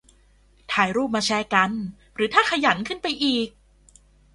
[0.73, 1.71] ถ่ายรูปมาแชร์กัน-
[2.15, 3.47] หรือถ้าขยันขึ้นไปอีก